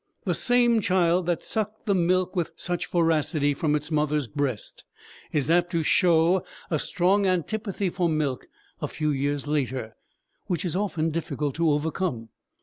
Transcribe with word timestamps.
The 0.25 0.33
same 0.33 0.81
child 0.81 1.27
that 1.27 1.43
sucked 1.43 1.85
the 1.85 1.93
milk 1.93 2.35
with 2.35 2.53
such 2.55 2.89
voracity 2.89 3.53
from 3.53 3.75
its 3.75 3.91
mother's 3.91 4.25
breast 4.25 4.83
is 5.31 5.47
apt 5.47 5.69
to 5.73 5.83
show 5.83 6.43
a 6.71 6.79
strong 6.79 7.27
antipathy 7.27 7.89
for 7.89 8.09
milk 8.09 8.47
a 8.81 8.87
few 8.87 9.11
years 9.11 9.45
later, 9.45 9.95
which 10.47 10.65
is 10.65 10.75
often 10.75 11.11
difficult 11.11 11.53
to 11.57 11.69
overcome. 11.69 12.29